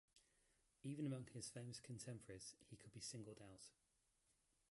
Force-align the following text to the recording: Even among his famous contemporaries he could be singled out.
Even 0.81 1.05
among 1.05 1.27
his 1.31 1.51
famous 1.51 1.79
contemporaries 1.79 2.55
he 2.67 2.75
could 2.75 2.91
be 2.91 2.99
singled 3.01 3.39
out. 3.39 3.69